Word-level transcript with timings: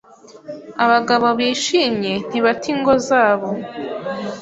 Abagabo 0.83 1.27
bishimye 1.39 2.13
ntibata 2.27 2.65
ingo 2.73 2.93
zabo 3.07 3.49